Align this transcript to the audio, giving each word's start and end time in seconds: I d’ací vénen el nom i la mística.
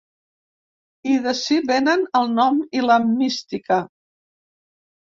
I 1.15 1.17
d’ací 1.25 1.59
vénen 1.73 2.09
el 2.21 2.35
nom 2.41 2.59
i 2.81 2.85
la 2.89 2.99
mística. 3.13 3.81